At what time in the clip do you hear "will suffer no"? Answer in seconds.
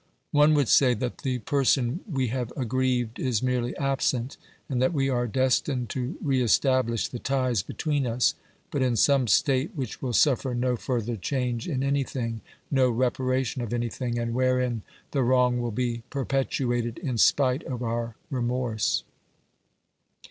10.01-10.75